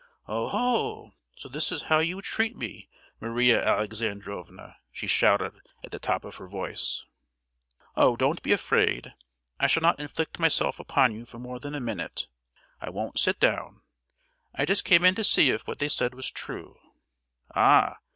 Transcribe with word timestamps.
"Oho! 0.27 1.11
so 1.37 1.47
this 1.47 1.71
is 1.71 1.83
how 1.83 1.99
you 1.99 2.23
treat 2.23 2.55
me, 2.57 2.89
Maria 3.19 3.63
Alexandrovna!" 3.63 4.77
she 4.91 5.05
shouted 5.05 5.61
at 5.83 5.91
the 5.91 5.99
top 5.99 6.25
of 6.25 6.37
her 6.37 6.47
voice. 6.47 7.03
"Oh! 7.95 8.15
don't 8.15 8.41
be 8.41 8.51
afraid, 8.51 9.13
I 9.59 9.67
shall 9.67 9.81
not 9.81 9.99
inflict 9.99 10.39
myself 10.39 10.79
upon 10.79 11.13
you 11.13 11.27
for 11.27 11.37
more 11.37 11.59
than 11.59 11.75
a 11.75 11.79
minute! 11.79 12.27
I 12.81 12.89
won't 12.89 13.19
sit 13.19 13.39
down. 13.39 13.81
I 14.55 14.65
just 14.65 14.85
came 14.85 15.05
in 15.05 15.13
to 15.13 15.23
see 15.23 15.51
if 15.51 15.67
what 15.67 15.77
they 15.77 15.87
said 15.87 16.15
was 16.15 16.31
true! 16.31 16.79
Ah! 17.53 17.99